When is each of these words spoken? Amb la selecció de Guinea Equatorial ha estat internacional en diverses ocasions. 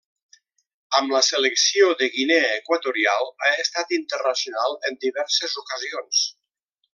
Amb 0.99 1.11
la 1.15 1.19
selecció 1.27 1.89
de 1.99 2.07
Guinea 2.15 2.47
Equatorial 2.61 3.29
ha 3.45 3.51
estat 3.67 3.93
internacional 4.01 4.77
en 4.91 4.99
diverses 5.05 5.55
ocasions. 5.65 6.25